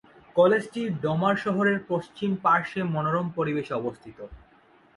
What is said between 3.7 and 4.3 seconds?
অবস্থিত।